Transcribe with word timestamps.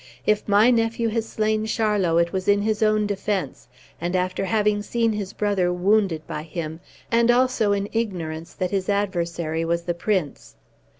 If 0.25 0.47
my 0.47 0.71
nephew 0.71 1.09
has 1.09 1.29
slain 1.29 1.67
Charlot 1.67 2.19
it 2.19 2.33
was 2.33 2.47
in 2.47 2.63
his 2.63 2.81
own 2.81 3.05
defence, 3.05 3.67
and 4.01 4.15
after 4.15 4.45
having 4.45 4.81
seen 4.81 5.13
his 5.13 5.31
brother 5.31 5.71
wounded 5.71 6.25
by 6.25 6.41
him, 6.41 6.79
and 7.11 7.29
also 7.29 7.71
in 7.71 7.87
ignorance 7.91 8.55
that 8.55 8.71
his 8.71 8.89
adversary 8.89 9.63
was 9.63 9.83
the 9.83 9.93
prince. 9.93 10.55